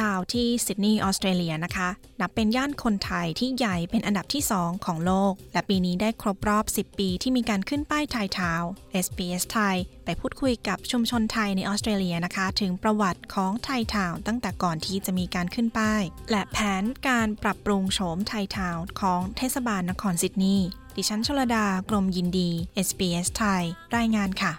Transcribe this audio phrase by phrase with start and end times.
[0.00, 1.88] ทาวที่ซิดนีย์ออสเตรเลียนะคะ
[2.20, 8.62] นับเป็นย่านคนไทยที่ใหญ่เป็นอันดับที่ 2 ของโลก และปีนี้ได้ครบรอบ 10 ปีที่มีการขึ้นป้ายไทยทาว
[9.04, 22.50] SBS ไทย ไปพูดคุยกับชุมชนไทยในออสเตรเลียนะคะ ถึงประวัติของไทยทาวตั้งแต่ก่อนที่จะมีการขึ้นป้าย และแผนการปรับปรุงโฉม Thai Town ของเทศบาลนครซิดนีย์ดิฉันชลดากรมยินดี
[22.86, 23.62] SBS ไทย
[23.96, 24.52] รายงานค่ะ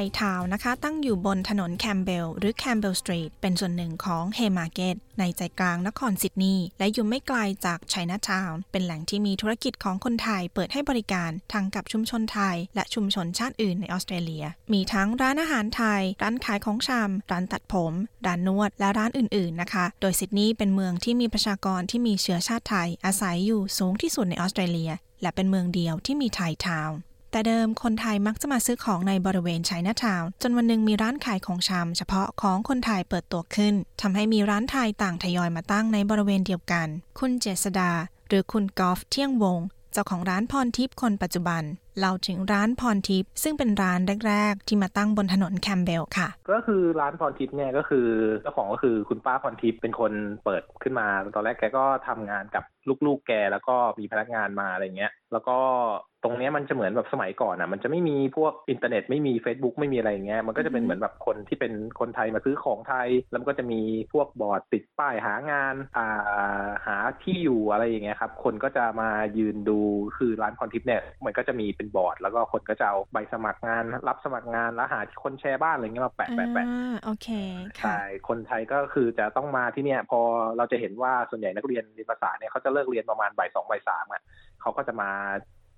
[0.00, 17.92] Thai Town นะคะ ตั้งอยู่บนถนนแคมเบลหรือ Campbell Street เป็นส่วนหนึ่งของ Haymarket ในใจกลางนครซิดนีย์และอยู่ไม่ไกลจากไชน่าทาวน์เป็นแหล่งที่มีธุรกิจของคนไทยเปิดให้บริการทั้งกับชุมชนไทย และชุมชนชาติอื่นในออสเตรเลีย มีทั้งร้านอาหารไทย ร้านขายของชำร้านตัดผม
[18.26, 26.96] ร้านนวด และร้านอื่น ๆ นะคะ โดยซิดนีย์เป็นเมืองที่มีประชากรที่มีเชื้อชาติไทย อาศัยอยู่สูงที่สุดในออสเตรเลีย และเป็นเมืองเดียวที่มีไทยทาวน์
[27.30, 36.86] แต่เดิมคนไทยมักจะมาซื้อของในบริเวณไชน่าทาวน์จนวันหนึ่งมีร้านขายของชำเฉพาะของคนไทยเปิดตัวขึ้นทำให้มีร้านไทยต่างทยอยมาตั้งในบริเวณเดียวกัน
[37.18, 37.90] คุณเจษดา
[38.28, 39.58] หรือคุณกอล์ฟเที่ยงวง
[39.92, 41.62] เจ้าของร้านพรทิพย์คนปัจจุบัน
[41.98, 48.06] เล่าถึงร้านพรทิพย์ซึ่งเป็นร้านแรก ๆ ที่มาตั้งบนถนนแคมเบลค่ะ ก็คือร้านพรทิพย์เนี่ยก็คือ
[48.42, 50.12] เจ้าของก็คือคุณป้าพรทิพย์เป็นคน
[50.44, 52.64] เปิดขึ้นมา ตอนแรกแกก็ทำงานกับ
[53.06, 55.58] ลูกๆแกแล้วก็มีพนักงานมาอะไรเงี้ย แล้วก็
[56.24, 63.80] ตรงนี้มันจะเหมือนแบบสมัยก่อนอะ มันจะไม่มีพวกอินเทอร์เน็ตไม่มี Facebook ไม่มีอะไรเงี้ยมันก็จะเป็นเหมือนแบบคนที่เป็นคนไทยมาซื้อของไทย แล้วก็จะมี
[64.12, 69.78] พวกบอร์ดติดป้ายหางานอ่าหาที่อยู่อะไรอย่างเงี้ยครับคนก็จะมายืนดู
[70.16, 76.66] คือร้านพรทิพย์เนี่ยมันก็จะมีเป็นบอร์ด แล้วก็คนก็จะเอาใบสมัครงาน รับสมัครงานแล้วหาคนแชร์บ้านอะไรเงี้ยมาแปะแปะแปะ
[77.04, 77.28] โอเค
[77.78, 80.20] ใช่คนไทยก็คือจะต้องมาที่เนี่ย พอ
[80.56, 84.22] เราจะเห็นว่าส่วนใหญ่นักเรียนเรียนภาษาเนี่ยเขาจะเลิกเรียนประมาณบ่ายสองบ่ายสามอะ
[84.60, 85.10] เขาก็จะมา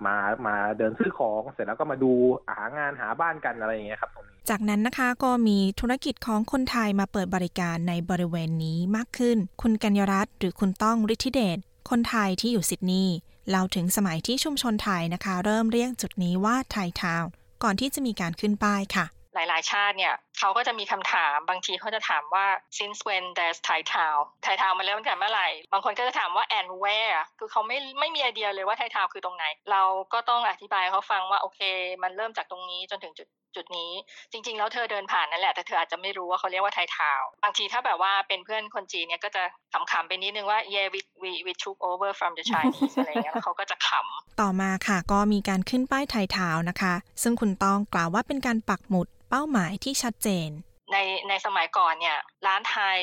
[0.07, 0.17] มา
[0.47, 2.13] มาเดินซื้อของเสร็จแล้วก็มาดู
[2.57, 11.59] หางานหาบ้านกันอะไรอย่างเงี้ยครับตรงนี้จากนั้นนะคะก็มีธุรกิจของคนไทยมาเปิดบริการในบริเวณนี้มากขึ้น คุณกัญญรัตน์หรือคุณต้องฤทธิเดช
[11.91, 13.17] คนไทยที่อยู่ซิดนีย์
[13.51, 17.31] เล่าถึงสมัยที่ชุมชนไทยนะคะ เริ่มเรียกจุดนี้ว่าไทยทาวน์
[17.63, 22.47] ก่อนที่จะมีการขึ้นป้ายค่ะ หลายๆ ชาติเนี่ยเขาก็จะมีคำถามบางทีเขาจะถามว่า
[22.79, 29.45] since when there's Thai town Thai town มันเริ่มตั้งแต่เมื่อไหร่ บางคนก็จะถามว่า and where คือเขาไม่ไม่มีไอเดียเลยว่า Thai town คือตรงไหน
[29.71, 29.83] เรา
[30.13, 31.61] ก็ต้องอธิบายเขาฟังว่า โอเค
[32.03, 33.27] มันเริ่มจากตรงนี้จนถึงจุด
[33.57, 33.93] จุดนี้
[34.33, 39.43] จริง ๆ แล้วเธอเดินผ่านนั่นแหละแต่เธออาจจะไม่รู้ว่าเขาเรียกว่าไทยทาวบางทีถ้าแบบว่าเป็นเพื่อนคนจีนเนี่ยก็จะ
[39.73, 50.49] ขำๆไปนิดนึงว่า yeah we we we took over from the Chinese อะไรเงี้ยเขาก็จะขำต่อมาค่ะ ก็มีการขึ้นป้าย Thai Town นะคะ ซึ่งคุณต้องกล่าวว่าเป็นการปักหมุดเป้าหมายที่ชัดเจน
[50.93, 50.97] ใน
[51.29, 52.99] ในสมัยก่อนเนี่ยร้านไทย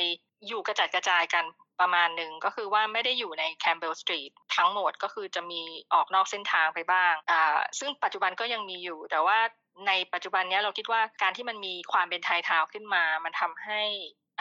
[0.48, 1.46] อยู่กระจัดกระจายกัน
[1.80, 5.62] ประมาณหนึ่งก็คือว่าไม่ได้อยู่ใน Campbell Street ทั้งหมดก็คือจะมี
[5.94, 9.38] ออกนอกเส้นทางไปบ้างอ่าซึ่งปัจจุบันก็ยังมีอยู่ แต่ว่า
[9.88, 13.82] ในปัจจุบันนี้เราคิดว่าการที่มันมีความเป็น Thai Town ขึ้นมา มันทำให้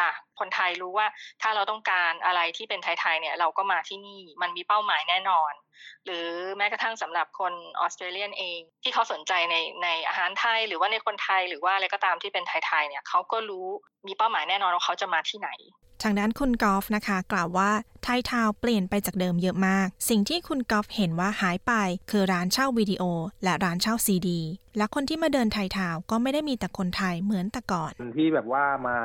[0.00, 1.06] อะคนไทยรู้ว่า
[1.42, 5.52] ถ้าเราต้องการอะไรที่เป็นไทยๆเนี่ยเราก็มาที่นี่มันมีเป้าหมายแน่นอน
[6.04, 6.26] หรือ
[6.56, 13.66] แม้กระทั่งสำหรับคนออสเตรเลียนเอง ที่เขาสนใจในในอาหารไทย หรือว่าในคนไทยหรือว่าอะไรก็ตามที่เป็นไทยๆเนี่ยเขาก็รู้
[14.06, 15.50] มีเป้าหมายแน่นอนว่าเขาจะมาที่ไหน
[16.02, 17.70] ทางด้านคุณกอล์ฟนะคะ กล่าวว่า
[18.08, 21.72] ทยทาวเปลี่ยนไปจากเดิมเยอะมาก สิ่งที่คุณกอล์ฟเห็นว่าหายไป
[22.10, 23.02] คือร้านเช่าวิดีโอ
[23.44, 24.40] และร้านเช่าซีดี
[24.76, 28.96] และคนที่มาเดินไทยทาวก็ไม่ได้มีแต่คนไทยเหมือนแต่ก่อนที่แบบว่ามา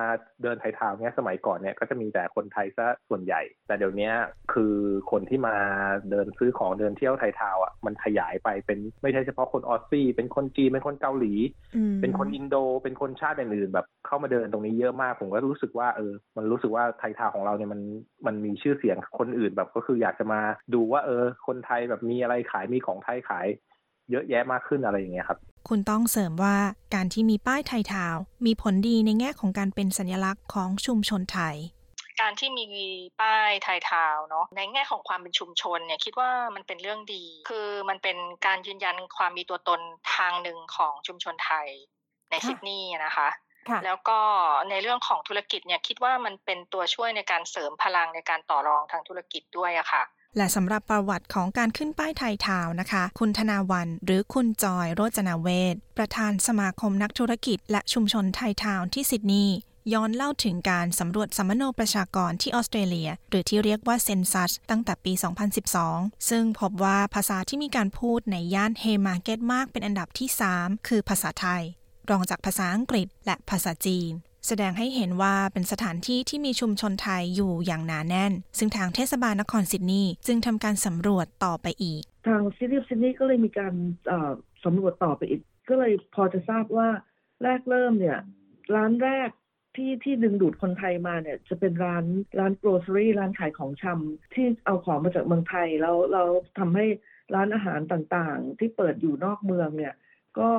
[0.44, 4.12] เดินไทยทาวเนี่ยสมัยก่อนเนี่ยก็จะมีแต่คนไทยซะส่วนใหญ่ แต่เดี๋ยวนี้
[4.54, 4.74] คือ
[5.12, 5.56] คนที่มา
[6.10, 11.34] เดินซื้อของเดินเที่ยวไทยทาวอะมันขยายไปเป็นไม่ใช่เฉพาะคนออสซี่ เป็นคนจีนเป็นคนเกาหลี
[12.02, 17.82] เป็นคนอินโด เป็นคนชาติอื่นๆแบบเข้ามาเดินตรงนี้เยอะมากผมก็รู้สึกว่าเออมันรู้สึกว่าไทยทาวของเราเนี่ยมัน
[18.26, 20.42] มันมีชื่อเสียงคนอื่นแบบก็คืออยากจะมา
[20.74, 23.48] ดูว่าเออ คนไทยแบบมีอะไรขายมีของไทยขาย
[24.12, 25.40] เยอะแยะมากขึ้นอะไรอย่างเงี้ยครับ
[25.70, 26.56] คุณต้องเสริมว่า
[26.96, 28.16] การที่มีป้ายไทยทาว
[28.46, 31.56] มีผลดีในแง่ของการเป็นสัญลักษณ์ของชุมชนไทย
[32.22, 32.66] การที่มี
[33.22, 39.82] ป้ายไทยทาวเนาะในแง่ของความเป็นชุมชนเนี่ยคิดว่ามันเป็นเรื่องดี คือมันเป็นการยืนยันความมีตัวตน
[40.16, 41.68] ทางหนึ่งของชุมชนไทย
[42.30, 43.30] ในซิดนีย์นะคะ
[43.86, 44.20] แล้วก็
[44.70, 50.04] ในเรื่องของธุรกิจเนี่ยคิดว่ามันเป็นตัวช่วยในการเสริมพลังในการต่อรองทางธุรกิจด้วยอะค่ะ
[50.38, 59.58] และสำหรับประวัติของการขึ้นป้าย Thai Town นะคะ คุณธนาวันหรือคุณจอยโรจนาเวศประธานสมาคมนักธุรกิจ และชุมชน Thai Town ที่ซิดนีย์
[59.94, 65.14] ย้อนเล่าถึงการสำรวจสำมะโนประชากรที่ออสเตรเลีย หรือที่เรียกว่า census ตั้งแต่ปี
[65.72, 71.64] 2012 ซึ่งพบว่าภาษาที่มีการพูดในย่าน Haymarket มากเป็นอันดับที่ 3 คือภาษาไทย
[72.10, 74.12] รองจากภาษาอังกฤษและภาษาจีน
[74.48, 83.74] แสดงให้เห็นว่าเป็นสถานที่ที่มีชุมชนไทยอยู่อย่างหนาแน่น ซึ่งทางเทศบาลนครซิดนีย์จึงทำการสำรวจต่อไปอีก ทาง City Sydney ก็เลยมีการ
[84.66, 86.90] สำรวจต่อไปอีก ก็เลยพอจะทราบว่า
[87.44, 88.20] แรกเริ่มเนี่ย
[88.76, 89.30] ร้านแรก
[89.76, 92.06] ที่ที่ดึงดูดคนไทยมาเนี่ยจะเป็นร้าน
[92.40, 96.24] ร้าน grocery ร้านขายของชำที่เอาของมาจากเมืองไทยแล้วเรา
[96.60, 96.86] ทำให้
[97.36, 99.94] ร้านอาหารต่างๆ ที่เปิดอยู่นอกเมืองเนี่ย
[100.40, 100.52] ก็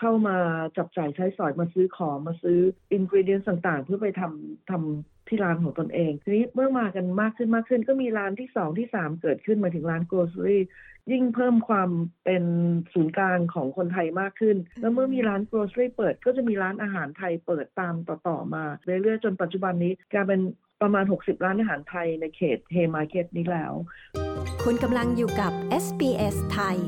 [0.00, 0.36] เข้ามา
[0.76, 2.58] จับจ่ายใช้สอยมาซื้อของมาซื้อ
[2.92, 10.62] ingredient ต่างๆ เพื่อไปทำทำที่ร้านของตนเอง ทีนี้เมื่อมากันมากขึ้นมากขึ้น ก็มีร้านที่สองที่สามเกิดขึ้นมาถึงร้าน grocery
[11.12, 11.90] ยิ่งเพิ่มความ
[12.24, 12.44] เป็น
[12.92, 20.40] ศูนย์กลางของคนไทยมากขึ้น แล้วเมื่อมีร้าน grocery เปิดก็จะมีร้านอาหารไทยเปิดตามต่อๆมาเรื่อยๆจนปัจจุบันนี้กลายเป็น
[20.82, 23.72] ประมาณ 60 ร้านอาหารไทยในเขต Haymarket นี้แล้ว
[24.64, 25.52] คุณกำลังอยู่กับ
[25.84, 26.78] SBS ไทย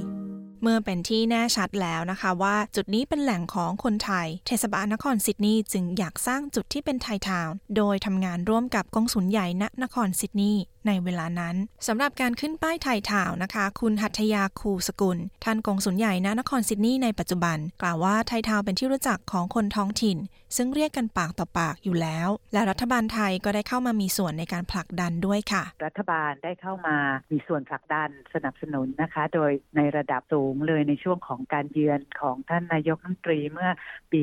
[0.62, 11.56] เมื่อเป็นที่แน่ชัดแล้วนะคะว่าจุดนี้เป็นแหล่งของคนไทย เทศบาลนครซิดนีย์จึงอยากสร้างจุดที่เป็น Thai Town โดยทำงานร่วมกับกงสุลใหญ่ณนครซิดนีย์ในเวลานั้น
[11.86, 20.18] สำหรับการขึ้นป้ายไทยทาวนะคะ คุณหัตยาคูสกุล ท่านกองสุลใหญ่ณนครซิดนีย์ในปัจจุบัน กล่าวว่าไทยทาวเป็นที่รู้จักของคนท้องถิ่น
[20.56, 26.96] ซึ่งเรียกกันปากต่อปากอยู่แล้ว และรัฐบาลไทยก็ได้เข้ามามีส่วนในการผลักดันด้วยค่ะ รัฐบาลได้เข้ามา
[27.32, 33.70] มีส่วนผลักดันสนับสนุนนะคะ โดยในระดับสูงเลยในช่วงของการเยือนของท่านนายกรัฐมนตรีเมื่อ
[34.12, 34.22] ปี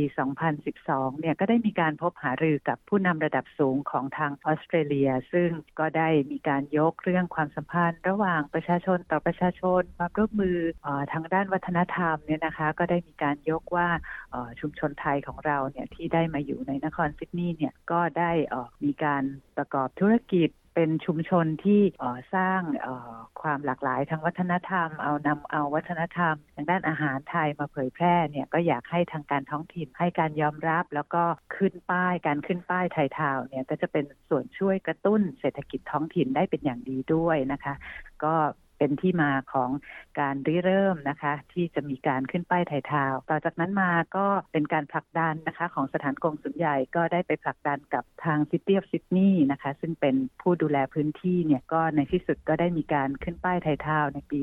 [0.59, 13.87] 2012 เนี่ยก็ได้มีการพบหารือกับผู้นำระดับสูงของทางออสเตรเลีย ซึ่งก็ได้มีการการยกเรื่องความสัมพันธ์ ระหว่างประชาชนต่อประชาชน ความร่วมมืออทางด้านวัฒนธรรมเนี่ยนะคะ ก็ได้มีการยกว่า
[14.59, 18.31] ชุมชนไทยของเราเนี่ยที่ได้มาอยู่ในนครซิดนีย์เนี่ยก็ได้
[18.83, 19.23] มีการ
[19.57, 21.81] ประกอบธุรกิจ เป็นชุมชนที่
[22.35, 22.61] สร้าง
[23.41, 31.23] ความหลากหลายทางวัฒนธรรม เอานำเอาวัฒนธรรมทางด้านอาหารไทยมาเผยแพร่เนี่ยก็อยากให้ทางการท้องถิ่นให้การยอมรับ แล้วก็
[31.55, 37.73] ขึ้นป้ายการขึ้นป้าย Thai Town เนี่ยก็จะเป็นส่วนช่วยกระตุ้นเศรษฐกิจท้องถิ่นได้เป็นอย่างดีด้วยนะคะ
[38.23, 38.33] ก็
[38.79, 39.69] เป็นที่มาของ
[40.19, 54.41] การริเริ่มนะคะ ที่จะมีการขึ้นป้าย Thai Town ต่อจากนั้นมาก็เป็นการผลักดันนะคะ ของสถานกงสุลใหญ่ก็ได้ไปผลักดันกับทาง City of Sydney นะคะ ซึ่งเป็นผู้ดูแลพื้นที่เนี่ยก็ในที่สุดก็ได้มีการขึ้นป้าย Thai Town ในปี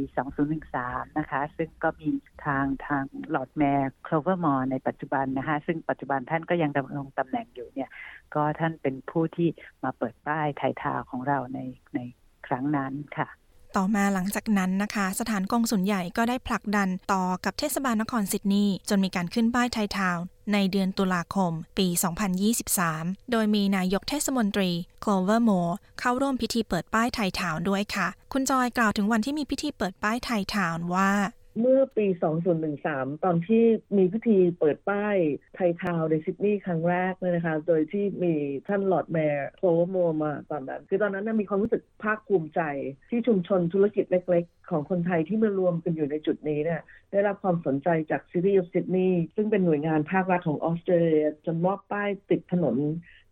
[0.59, 2.11] 2013 นะคะ ซึ่งก็มี
[2.45, 7.91] ทางทาง Lord Mayor Clover Moore ในปัจจุบันนะคะซึ่งปัจจุบันท่านก็ยังดำรงตำแหน่งอยู่เนี่ย
[8.35, 9.49] ก็ท่านเป็นผู้ที่
[9.85, 11.59] มาเปิดป้าย Thai Town ของเราใน
[11.95, 12.01] ใน
[12.47, 13.29] ครั้งนั้นค่ะ
[13.77, 21.87] ต่อมาหลังจากนั้นนะคะ สถานกงสุลใหญ่ก็ได้ผลักดันต่อกับเทศบาลนครซิดนีย์จนมีการขึ้นป้าย Thai Town ในเดือนตุลาคม ปี
[22.59, 24.71] 2023 โดยมีนายกเทศมนตรี
[25.01, 25.51] Clover Moore
[26.01, 31.11] เข้าร่วมพิธีเปิดป้าย Thai Town ด้วยค่ะ คุณจอยกล่าวถึงวันที่มีพิธีเปิดป้าย Thai Town ว่า
[31.61, 32.07] เมื่อปี
[32.65, 33.65] 2013 ตอนที่
[33.97, 35.17] มีพิธีเปิดป้าย
[35.55, 38.35] Thai Town ในซิดนีย์ครั้งแรกเลยนะคะ โดยที่มี
[38.69, 42.61] ท่าน Lord Mayor Clover Moore มาตอนนั้น คือตอนนั้นมีความรู้สึกภาคภูมิใจ
[43.11, 52.77] ที่ชุมชนธุรกิจเล็กๆ ของคนไทยที่มารวมกันอยู่ในจุดนี้เนี่ยได้รับความสนใจจาก City of Sydney ซึ่งเป็นหน่วยงานภาครัฐของออสเตรเลียจนมอบป้ายติดถนน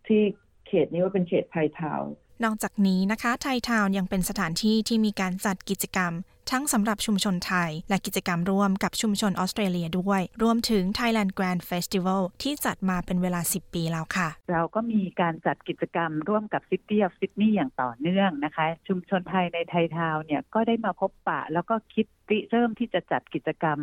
[0.06, 0.22] ที่
[0.66, 2.02] เขตนี้ว่าเป็นเขต Thai Town
[2.44, 6.12] นอกจากนี้นะคะ Thai Town ยังเป็นสถานที่ที่มีการจัดกิจกรรม
[6.50, 22.06] ทั้งสำหรับชุมชนไทย และกิจกรรมร่วมกับชุมชนออสเตรเลียด้วย รวมถึง Thailand Grand Festival ที่จัดมาเป็นเวลา 10 ปีแล้วค่ะ เราก็มีการจัดกิจกรรมร่วมกับ City of Sydney อย่างต่อเนื่องนะคะ ชุมชนไทยในไทยทาวเนี่ยก็ได้มาพบปะแล้วก็คิด
[22.50, 23.78] เริ่มที่จะจัดกิจกรรม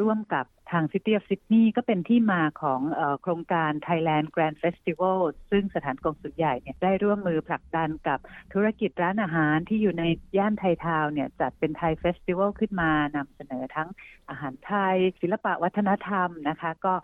[0.00, 5.18] ร่วมกับทาง City of Sydney ก็เป็นที่มาของอโครงการ Thailand Grand Festival
[5.50, 8.18] ซึ่งสถานกงสุลใหญ่เนี่ยได้ร่วมมือผลักดันกับ
[8.54, 10.04] ธุรกิจร้านอาหารที่อยู่ใน
[10.38, 13.88] ย่าน Thai Town เนี่ยจัดเป็น Thai Festival ขึ้นมานำเสนอทั้ง
[14.28, 16.94] อาหารไทย ศิลปะวัฒนธรรมนะคะ ก็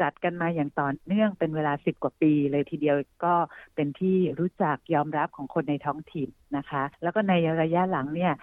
[0.00, 3.34] จัดกันมาอย่างต่อเนื่องเป็นเวลาสิบกว่าปีเลยทีเดียวก็
[3.74, 8.34] เป็นที่รู้จักยอมรับของคนในท้องถิ่นนะคะ แล้วก็ในระยะหลังเนี่ย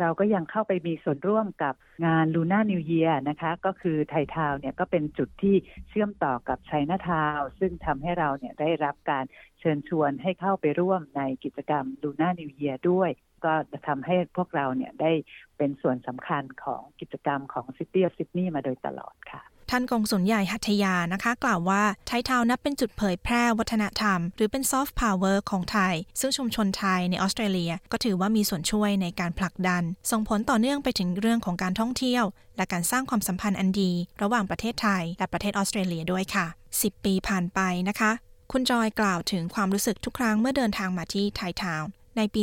[0.00, 1.74] เราก็ยังเข้าไปมีส่วนร่วมกับ
[2.06, 5.56] งาน Lunar New Year นะคะ ก็คือ Thai Town เนี่ยก็เป็นจุดที่
[5.88, 9.24] เชื่อมต่อกับไชน่าทาวซึ่งทำให้เราเนี่ยได้รับการ
[9.58, 13.10] เชิญชวนให้เข้าไปร่วมในกิจกรรม Lunar New Year ด้วย
[13.44, 15.12] ก็จะทำให้พวกเราเนี่ยได้
[15.56, 32.24] เป็นส่วนสำคัญของกิจกรรมของ City of Sydney มาโดยตลอดค่ะ ท่านกงสุลใหญ่หัตยานะคะ กล่าวว่า Thai Town นับเป็นจุดเผยแพร่วัฒนธรรม หรือเป็นซอฟต์พาวเวอร์ของไทย ซึ่งชุมชนไทยในออสเตรเลีย ก็ถือว่ามีส่วนช่วยในการผลักดัน ส่งผลต่อเนื่องไปถึงเรื่องของการท่องเที่ยว
[32.56, 33.92] และการสร้างความสัมพันธ์อันดี
[34.22, 38.12] ระหว่างประเทศไทย และประเทศออสเตรเลียด้วยค่ะ 10 ปีผ่านไปนะคะ
[38.52, 42.42] คุณจอยกล่าวถึงความรู้สึกทุกครั้งเมื่อเดินทางมาที่ไททาวน์ในปี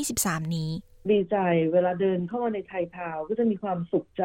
[0.00, 0.70] 2023 นี้
[1.10, 1.36] ดีใจ
[1.72, 4.24] เวลาเดินเข้ามาในไททาวน์ก็จะมีความสุขใจ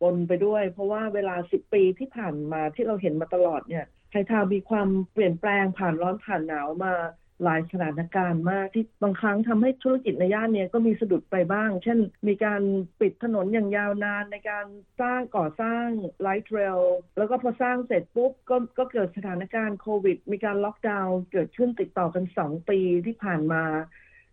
[0.00, 6.94] ปนไปด้วย เพราะว่าเวลา10ปีที่ผ่านมาที่เราเห็นมาตลอดเนี่ยไทยทาวมีความเปลี่ยนแปลงผ่านร้อนผ่านหนาวมา
[7.44, 12.62] หลายสถานการณ์มากที่บางครั้งทำให้ธุรกิจในย่านนี้ก็มีสะดุดไปบ้าง เช่น มีการ
[13.00, 14.66] ปิดถนนอย่างยาวนานในการ
[15.00, 15.86] สร้างก่อสร้าง
[16.20, 16.80] light rail
[17.18, 23.64] แล้วก็พอสร้างเสร็จปุ๊บก็ก็เกิดสถานการณ์โควิด มีการล็อกดาวน์เกิดขึ้นติดต่อกันสองปีที่ผ่านมา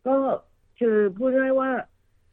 [0.08, 0.16] ก็
[0.80, 1.72] คือพูดได้ว่า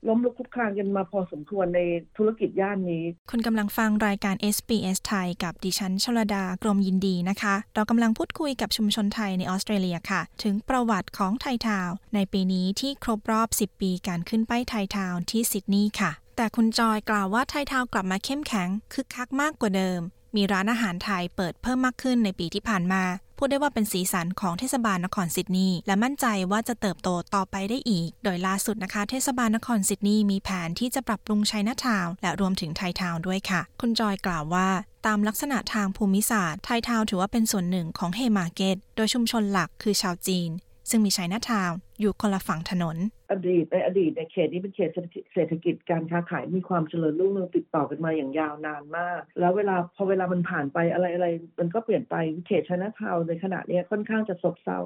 [0.08, 1.80] ล้มลุกคลุกคลานกันมาพอสมควรใน
[2.16, 17.54] ธุรกิจย่านนี้ คุณกำลังฟังรายการ SBS ไทยกับดิฉันชลดากรมยินดีนะคะ เรากำลังพูดคุยกับชุมชนไทยในออสเตรเลียค่ะ ถึงประวัติของ Thai Town ในปีนี้ที่ครบรอบ 10 ปีการขึ้นป้าย Thai Town ที่ซิดนีย์ค่ะ แต่คุณจอยกล่าวว่า Thai
[17.72, 20.00] Town กลับมาเข้มแข็งคึกคักมากกว่าเดิม
[20.36, 23.02] มีร้านอาหารไทยเปิดเพิ่มมากขึ้นในปีที่ผ่านมา
[23.44, 34.68] พูดได้ว่าเป็นสีสันของเทศบาลนครซิดนีย์และมั่นใจว่าจะเติบโตต่อไปได้อีก โดยล่าสุดนะคะ เทศบาลนครซิดนีย์มีแผนที่จะปรับปรุงชัยนาทาวน์และรวมถึง Thai Town ด้วยค่ะ คุณจอยกล่าวว่า
[35.06, 40.50] ตามลักษณะทางภูมิศาสตร์ Thai Town ถือว่าเป็นส่วนหนึ่งของ Haymarket โดยชุมชนหลักคือชาวจีน
[40.92, 41.70] ซึ่งมีชัยนาทาว
[42.00, 42.96] อยู่คนละฝั่งถนน
[43.30, 44.90] อดีตในอดีตในเขตนี้เป็นเขต
[45.34, 51.26] เศรษฐกิจการค้าขายมีความเจริญรุ่งเรืองติดต่อกันมาอย่างยาวนานมาก แล้วเวลาพอเวลามันผ่านไปอะไรอะไร
[51.58, 52.14] มันก็เปลี่ยนไป
[52.46, 54.78] เขตชนะทาวในขณะนี้ค่อนข้างจะซบเซา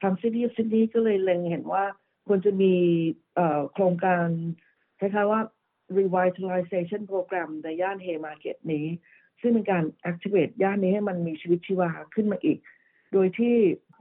[0.00, 1.84] ทาง City City ก็เลยเล็งเห็นว่า
[2.28, 2.74] ควรจะมี
[3.72, 4.26] โครงการ
[5.00, 5.40] คล้ายๆว่า
[5.98, 8.86] revitalization program ในย่าน Haymarket นี้
[9.40, 12.58] ซึ่งเป็นการ activate ย่านนี้ให้มันมีชีวิตชีวาขึ้นมาอีก
[13.12, 13.56] โดยที่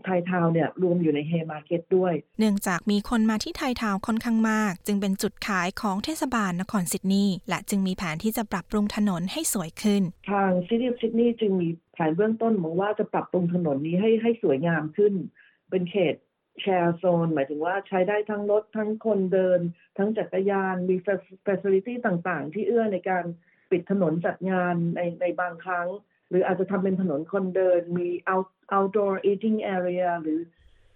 [0.05, 15.13] Thai Town เนี่ยรวมอยู่ใน Haymarket็ตด้วย เนื่องจากมีคนมาที่ Thai Town ค่อนข้างมาก จึงเป็นจุดขายของเทศบาลนครซิดนีย์และจึงมีแผนที่จะปรับปรุงถนนให้สวยขึ้น ทาง City ซิดนีย์จึงมีแผนเบื้องต้นมองว่าจะปรับปรุงถนนนี้ให้ให้สวยงามขึ้น
[15.69, 16.15] เป็นเขต
[16.61, 19.59] share zone หมายถึงว่าใช้ได้ทั้งรถทั้งคนเดิน
[19.97, 20.95] ทั้งจักรยานมี
[21.43, 23.25] facility ต่างๆ ที่เอื้อในการ
[23.71, 25.87] ปิดถนนจัดงานในในบางครั้ง
[26.29, 30.39] หรืออาจจะทำเป็นถนนคนเดินมี out outdoor eating area หรือ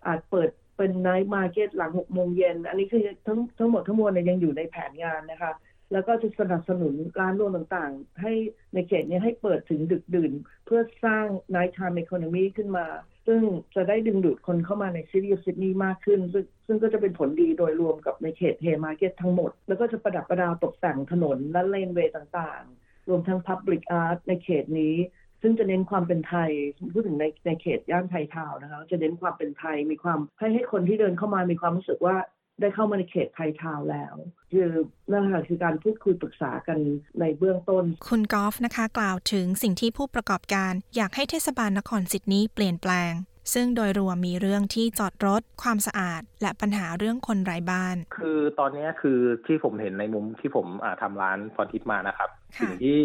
[0.05, 5.53] อาจเปิดเป็น night market หลังหกโมงเย็น อันนี้คือทั้งทั้งหมดทั้งมวลเนี่ยยังอยู่ในแผนงานนะคะ
[5.91, 8.33] แล้วก็จะสนับสนุนร้านรวงต่างๆ ให้
[8.73, 10.31] ในเขตนี้ให้เปิดถึงดึกดื่น
[10.65, 11.25] เพื่อสร้าง
[11.55, 12.85] night time economy ขึ้นมา
[13.27, 13.41] ซึ่ง
[13.75, 24.95] จะได้ดึงดูดคนเข้ามาใน City ซิดนีย์มากขึ้น ซึ่งซึ่งก็จะเป็นผลดีโดยรวมกับในเขต Haymarket ทั้งหมด แล้วก็จะประดับประดาตกแต่งถนนและ laneway ต่างๆ รวมทั้ง Public Art ในเขตนี้
[25.43, 26.51] ซึ่งจะเน้นความเป็นไทย
[26.93, 32.15] พูดถึงในในเขตย่านไทยทาวนะคะจะเน้นความเป็นไทยมีความให้ให้คนที่เดินเข้ามามีความรู้สึกว่า
[32.61, 34.15] ได้เข้ามาในเขตไทยทาวแล้ว
[34.51, 34.69] คือ
[35.11, 36.79] นั่นแหละคือการพูดคุยปรึกษากัน
[37.19, 43.11] ในเบื้องต้น คุณกอล์ฟนะคะ กล่าวถึงสิ่งที่ผู้ประกอบการ อยากให้เทศบาลนครสิทธินี้เปลี่ยนแปลง
[43.53, 50.67] ซึ่งโดยรวมมีเรื่องที่จอดรถ ความสะอาด และปัญหาเรื่องคนไร้บ้าน คือตอนนี้คือที่ผมเห็นในมุมที่ผม
[51.01, 53.01] ทำร้านพรทิพย์มานะครับ สิ่งที่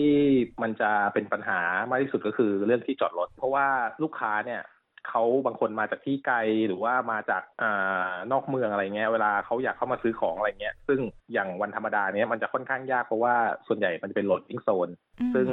[0.62, 3.66] มันจะเป็นปัญหามากที่สุดก็คือเรื่องที่จอดรถ เพราะว่า
[4.02, 4.62] ลูกค้าเนี่ย
[5.10, 6.36] เขาบางคนมาจากที่ไกล
[6.68, 11.00] หรือว่ามาจากอานอกเมืองอะไรเงี้ยเวลาเขาอยากเข้ามาซื้อของอะไรเงี้ยซึ่ง
[11.32, 13.34] อย่างวันธรรมดาเนี้ยมันจะค่อนข้างยากเพราะว่า
[13.68, 14.88] ส่วนใหญ่มันจะเป็น loading zone
[15.34, 15.48] ซึ่ง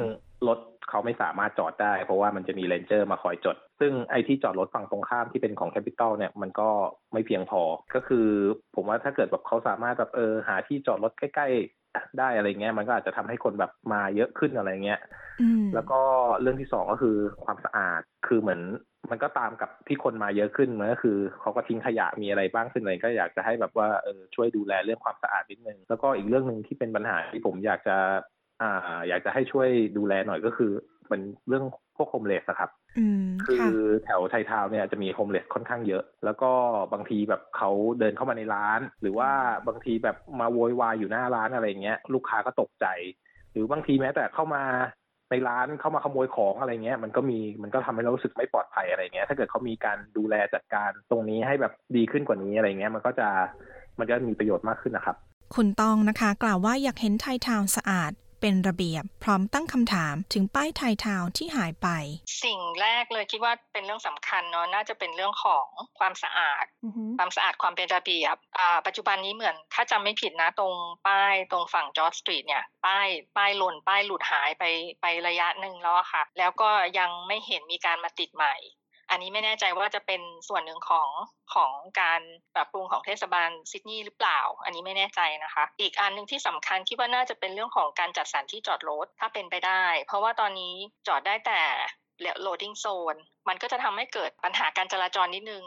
[0.48, 0.60] รถ
[0.90, 6.70] เขาไม่สามารถจอดได้ เพราะว่ามันจะมี ranger มาคอยจด ซึ่งไอ้ที่จอดรถฝั่งตรงข้ามที่เป็นของแคปิตอลเนี่ยมันก็
[7.14, 7.62] ไม่เพียงพอ
[7.96, 8.28] ก็คือ
[8.76, 11.85] ผมว่าถ้าเกิดแบบเขาสามารถแบบเออหาที่จอดรถใกล้ๆ
[12.20, 15.00] ได้อะไรเงี้ยมันก็อาจจะทำให้คนแบบมาเยอะขึ้นอะไรเงี้ย
[15.74, 16.00] แล้วก็
[16.42, 18.62] เรื่องที่สองก็คือความสะอาดคือเหมือน
[19.12, 27.98] มันก็ตามกับที่คนมาเยอะขึ้นมันก็คือเขาก็ทิ้งขยะมีอะไรบ้างขึ้นอะไรก็อยากจะให้แบบว่าเออช่วยดูแลเรื่องความสะอาดนิดนึงแล้วก็อีกเรื่องหนึ่งที่เป็นปัญหาที่ผมอยากจะ
[28.62, 30.72] อ่า อยากจะให้ช่วยดูแลหน่อยก็คือ
[31.08, 31.64] เป็นเรื่อง
[31.98, 32.70] พวกโฮมเลสครับ
[33.46, 33.70] คือ
[34.04, 36.52] แถวไทยทาวเนี่ยจะมีโฮมเลสค่อนข้างเยอะ แล้วก็
[36.94, 39.30] บางทีแบบเขาเดินเข้ามาในร้าน หรือว่า
[39.68, 42.86] บางทีแบบมาโวยวายอยู่หน้าร้านอะไรเงี้ยลูกค้าก็ตกใจ
[43.52, 44.64] หรือบางทีแม้แต่เข้ามา
[45.30, 53.28] ในร้านเข้ามาขโมยของอะไรเงี้ยมันก็มีมันก็ทำให้เรารู้สึกไม่ปลอดภัยอะไรเงี้ยถ้าเกิดเขามีการดูแลจัดการตรงนี้ให้แบบดีขึ้นกว่านี้อะไรเงี้ยมันก็จะ
[54.00, 55.16] มันจะมีประโยชน์มากขึ้นนะครับ
[55.56, 58.12] คุณต้องนะคะ กล่าวว่าอยากเห็นไทยทาวน์สะอาด
[58.48, 61.88] เป็นระเบียบ พร้อมตั้งคำถามถึงป้ายไทยทาวน์ที่หายไป
[62.44, 65.66] สิ่งแรกเลยคิดว่าเป็นเรื่องสำคัญเนาะน่าจะเป็นเรื่องของ
[66.00, 66.66] ความสะอาด
[67.18, 68.36] ความสะอาดความเป็นระเบียบ
[68.86, 70.74] ปัจจุบันนี้เหมือนถ้าจำไม่ผิดนะตรง
[71.08, 74.64] ป้ายตรงฝั่งจอร์จสตรีทเนี่ยป้ายป้ายหล่นป้ายหลุดหายไป
[75.02, 78.56] ไประยะหนึ่งแล้วค่ะ แล้วก็ยังไม่เห็นมีการมาติดใหม่
[79.10, 81.10] อันนี้ไม่แน่ใจว่าจะเป็นส่วนหนึ่งของ
[81.54, 82.22] ของการ
[82.56, 90.76] ปรับปรุงของเทศบาลซิดนีย์หรือเปล่า อันนี้ไม่แน่ใจนะคะ อีกอันหนึ่งที่สำคัญคิดว่าน่าจะเป็นเรื่องของการจัดสรรที่จอดรถถ้าเป็นไปได้ เพราะว่าตอนนี้
[91.08, 91.62] จอดได้แต่
[92.42, 93.16] loading zone
[93.48, 95.64] มันก็จะทำให้เกิดปัญหาการจราจรนิดนึง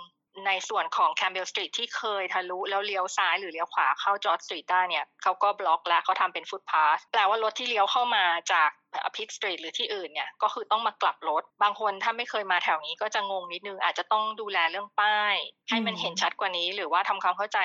[0.46, 8.70] ในส่วนของ Campbell Street ที่เคยทะลุแล้วเลี้ยวซ้ายหรือเลี้ยวขวาเข้า George Street ได้เนี่ยเขาก็บล็อกแล้วเขาทำเป็นฟุตพาสแปลว่ารถที่เลี้ยวเข้ามาจาก
[9.16, 15.34] Pitt Street หรือที่อื่นเนี่ยก็คือต้องมากลับรถ บางคนถ้าไม่เคยมาแถวนี้ก็จะงงนิดนึง อาจจะต้องดูแลเรื่องป้าย
[15.68, 17.60] ให้มันเห็นชัดกว่านี้ หรือว่าทำความเข้าใจ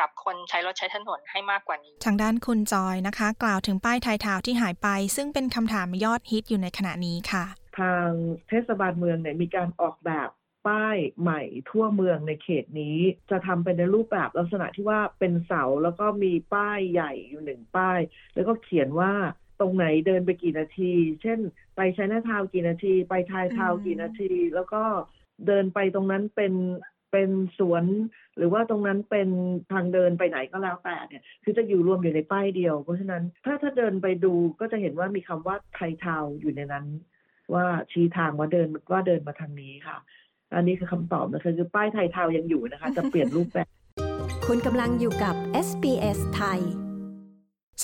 [0.00, 7.44] กับคนใช้รถใช้ถนนให้มากกว่านี้ ทางด้านคุณจอยนะคะ กล่าวถึงป้าย Thai Town ที่หายไป ซึ่งเป็นคำถามยอดฮิตอยู่ในขณะนี้ค่ะ
[7.78, 8.08] ทาง
[8.48, 10.28] เทศบาลเมืองเนี่ยมีการออกแบบ
[10.68, 12.96] ป้ายใหม่ทั่วเมืองในเขตนี้
[13.30, 17.98] จะทำเป็นในรูปแบบลักษณะที่ว่าเป็นเสาแล้วก็มีป้ายใหญ่อยู่หนึ่งป้าย
[18.34, 19.12] แล้วก็เขียนว่า
[19.60, 21.38] ตรงไหนเดินไปกี่นาที เช่น
[21.76, 24.82] ไปใช้หน้าทาวกี่นาที ไปทายทาวกี่นาที แล้วก็
[25.46, 26.54] เดินไปตรงนั้นเป็น
[27.12, 27.84] เป็นสวน
[28.36, 29.28] หรือว่าตรงนั้นเป็น
[29.72, 36.86] ทางเดินไปไหนก็แล้วแต่เนี่ย คือจะอยู่รวมอยู่ในป้ายเดียว เพราะฉะนั้นถ้าถ้าเดินไปดูก็จะเห็นว่ามีคำว่าไทยทาวอยู่ในนั้น
[37.54, 39.96] ว่าชี้ทางว่าเดินว่าเดินมาทางนี้ค่ะ
[40.54, 43.68] อันนี้คือคำตอบนะคะคือป้ายไทยทาวยังอยู่นะคะ จะเปลี่ยนรูปแบบ
[44.46, 45.34] คุณกำลังอยู่กับ
[45.66, 46.60] SBS ไทย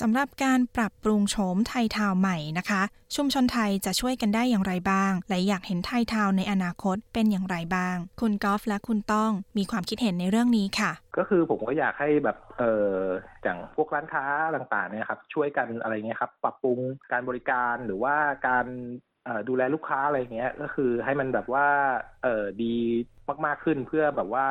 [0.01, 2.81] สำหรับการปรับปรุงโฉมไทยทาวน์ใหม่นะคะ
[3.15, 12.97] ชุมชนไทยจะช่วยกันได้อย่างไรบ้าง และอยากเห็นไทยทาวน์ในอนาคตเป็นอย่างไรบ้าง คุณกอล์ฟและคุณต้องมีความคิดเห็นในเรื่องนี้ค่ะ ก็คือผมก็อยากให้แบบเออ
[13.43, 14.23] อย่างพวกร้านค้า
[14.55, 16.79] ต่างๆเนี่ยครับช่วยกันอะไรเงี้ยครับ ปรับปรุง
[17.11, 18.15] การบริการหรือว่า
[18.47, 18.65] การ
[19.49, 21.67] ดูแลลูกค้าอะไรเงี้ย ก็คือให้มันแบบว่า
[22.23, 22.75] เออดี
[23.45, 24.45] มากๆขึ้นเพื่อแบบว่า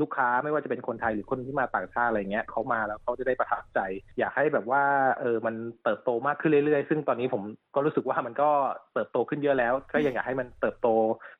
[0.00, 3.80] ลูกค้าไม่ว่าจะเป็นคนไทยหรือคนที่มาต่างชาติอะไรเงี้ยเขามาแล้วเขาจะได้ประทับใจ
[4.18, 4.82] อยากให้แบบว่า
[5.20, 5.54] เออมัน
[5.84, 7.42] เติบโตมากขึ้นเรื่อยๆ ซึ่งตอนนี้ผม
[7.74, 8.50] ก็รู้สึกว่ามันก็
[8.94, 10.88] เติบโตขึ้นเยอะแล้ว ก็ยังอยากให้มันเติบโต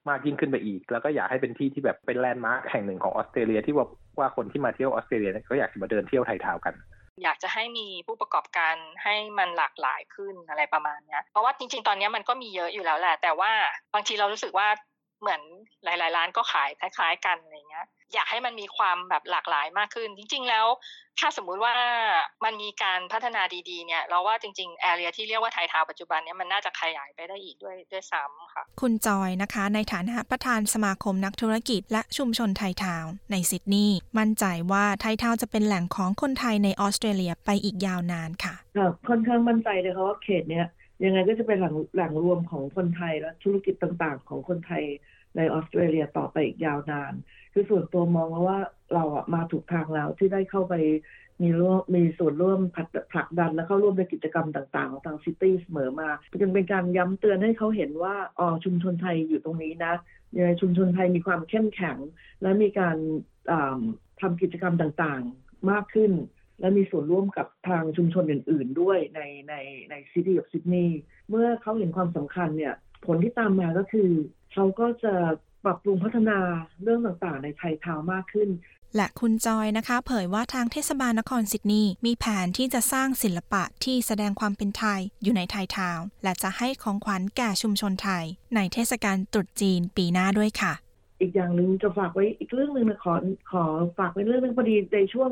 [0.09, 3.87] มากยิ่งขึ้นไปอีก แล้วก็อยากให้เป็นที่ที่แบบเป็นแลนด์มาร์คแห่งหนึ่งของออสเตรเลียที่ว่า
[4.19, 6.75] ว่าคนที่มาเที่ยวออสเตรเลียก็อยากจะมาเดินเที่ยวไทยทาวกัน
[7.23, 13.53] อยากจะให้มีผู้ประกอบการให้มันหลากหลายขึ้นอะไรประมาณนี้เพราะว่าจริง ๆ ตอนนี้มันก็มีเยอะอยู่แล้วแหละ แต่ว่า
[13.95, 14.69] บางทีเรารู้สึกว่า
[15.21, 15.41] เหมือน
[15.85, 20.67] หลาย ๆ ร้านก็ขายคล้าย ๆ กันอะไรเงี้ย อยากให้มันมีความแบบหลากหลายมากขึ้น จริง ๆ แล้ว
[21.21, 21.75] ถ้าสมมุติว่า
[22.45, 38.55] มันมีการพัฒนาดี ๆ เนี่ย เราว่าจริงๆแอเรียที่เรียกว่าไทยทาวปัจจุบันนี้มันน่าจะขยายไปได้อีกด้วยด้วยซ้ำค่ะ คุณจอยนะคะ ในฐานะประธานสมาคมนักธุรกิจ และชุมชนไทยทาวในซิดนีย์มั่นใจว่า Thai Town จะเป็นแหล่งของคนไทยในออสเตรเลียไปอีกยาวนานค่ะ
[39.09, 40.67] ค่อนข้างมั่นใจเลยค่ะว่าเขตเนี้ย
[41.05, 44.85] ยังไงก็จะเป็นแหล่งแหล่งรวมของคนไทยและธุรกิจต่างๆ ของคนไทย
[45.39, 47.13] ในออสเตรเลียต่อไปอีกยาวนาน
[47.53, 48.61] คือส่วนตัวมองว่า
[48.95, 50.75] เราอะมาถูกทางแล้วที่ได้เข้าไป
[51.43, 52.59] มีร่วมมีส่วนร่วม
[53.13, 56.09] ผลักดันและเข้าร่วมในกิจกรรมต่างๆ ของทาง City เสมอมา
[56.41, 59.95] จึงเป็นการย้ำเตือนให้เขาเห็นว่าอ๋อชุมชนไทยอยู่ตรงนี้นะ
[60.47, 61.99] ในชุมชนไทยมีความเข้มแข็ง
[62.43, 62.97] และมีการ
[64.21, 66.13] ทำกิจกรรมต่างๆมากขึ้น
[66.61, 69.55] และมีส่วนร่วมกับทางชุมชนอื่น ๆ ด้วยในใน
[69.91, 72.75] ใน City ของซิดนีย์เมื่อเขาเห็นความสำคัญเนี่ย
[73.07, 74.11] ผลที่ตามมาก็คือ
[74.53, 75.15] เขาก็จะ
[75.65, 76.39] ปรับปรุงพัฒนา
[76.83, 78.49] เรื่องต่างๆ ใน Thai Town มากขึ้น
[78.97, 90.73] และคุณจอยนะคะ เผยว่าทางเทศบาลนครซิดนีย์มีแผนที่จะสร้างศิลปะที่แสดงความเป็นไทยอยู่ใน Thai Town และจะให้ของขวัญแก่ชุมชนไทย ในเทศกาลตรุษจีนปีหน้าด้วยค่ะ
[91.21, 93.15] อีกอย่างหนึ่งจะฝากไว้อีกเรื่องหนึ่งนะขอ
[93.51, 93.65] ขอ
[93.99, 95.29] ฝากไว้เรื่องนึงพอดีในช่วง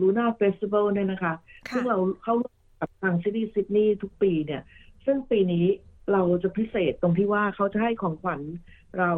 [0.00, 1.34] Lunar Festival เนี่ยนะคะ
[1.74, 2.34] ซึ่งเราเข้า
[2.80, 4.62] กับทาง City ซิดนีย์ทุกปีเนี่ย
[5.04, 5.66] ซึ่งปีนี้
[6.12, 8.40] เราจะพิเศษตรงที่ว่าเขาจะให้ของขวัญ
[8.98, 9.12] เรา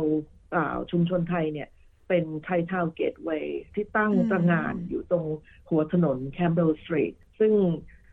[0.90, 1.68] ชุมชนไทยเนี่ย
[2.08, 5.24] เป็น Thai Town gateway ที่ตั้งตระหง่านอยู่ตรง
[5.68, 7.52] หัวถนน Campbell Street ซึ่ง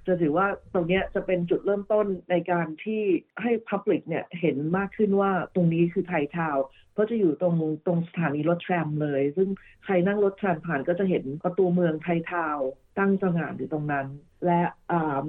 [0.08, 3.02] จะถือว่าตรงนี้จะเป็นจุดเริ่มต้นในการที่
[3.42, 6.58] ให้พับลิกเนี่ยเห็นมากขึ้นว่าตรงนี้คือไทยทาว
[6.94, 9.50] เพราะจะอยู่ตรงตรงสถานีรถแทรมเลย ซึ่ง
[9.84, 12.58] ใครนั่งรถแทรมผ่านก็จะเห็นประตูเมืองไทยทาว
[13.00, 14.08] ตั้งตระงานอยู่ตรงนั้น
[14.46, 14.62] และ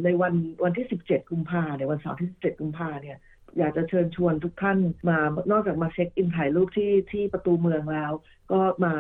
[0.05, 0.35] ในวัน
[0.65, 3.19] วันที่ 17 กุมภาเนี่ยวันเสาร์ที่ 17 กุมภาเนี่ย
[3.59, 5.19] อยากจะเชิญชวนทุกท่านมา
[5.51, 8.13] นอกจากมาเช็คอินถ่ายรูปที่ที่ประตูเมืองแล้ว
[8.53, 8.95] ก็มา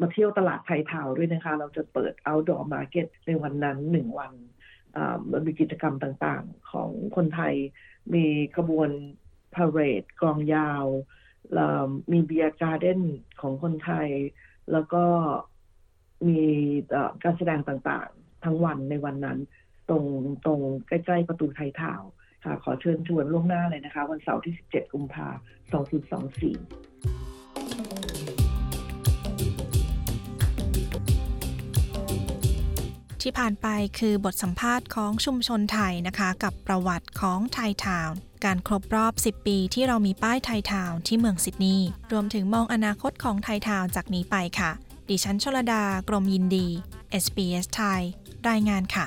[0.00, 4.32] มาเที่ยวตลาดไทยทาวด้วยนะคะ เราจะเปิด outdoor market ในวันนั้นหนึ่งวัน
[5.30, 7.54] มันมีกิจกรรมต่างๆ ของคนไทย
[8.14, 8.26] มี
[8.56, 8.90] ขบวน
[9.54, 10.84] พาเรดกองยาว
[12.12, 13.00] มีเบียร์การ์เด้น
[13.40, 14.08] ของคนไทย
[14.72, 15.04] แล้วก็
[16.28, 16.42] มี
[17.22, 19.38] การแสดงต่างๆ ทั้งวันในวันนั้น
[19.88, 20.04] ตรง
[20.44, 22.19] ตรงใกล้ ๆ ประตูไทยทาวค่ะ
[22.64, 25.42] ขอเชิญชวนล่วงหน้าเลยนะคะ วันเสาร์ที่ 17 กุมภาพันธ์
[33.20, 33.66] 2024ที่ผ่านไป
[33.98, 44.70] คือบทสัมภาษณ์ของชุมชนไทยนะคะ กับประวัติของไทยทาวน์การครบรอบ 10 ปีที่เรามีป้ายไทยทาวน์ที่เมืองซิดนีย์รวมถึงมองอนาคตของไทยทาวน์จากนี้ไปค่ะ
[45.08, 46.66] ดิฉันชลดากรมยินดี
[47.24, 48.02] SBS ไทย
[48.48, 49.06] รายงานค่ะ